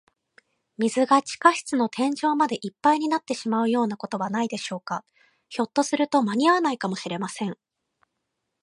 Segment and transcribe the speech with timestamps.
[0.79, 5.05] 水が地下室の天井までいっぱいになってしまうようなことはないでしょうか。
[5.47, 7.55] ひょっとすると、まにあわないかもしれません。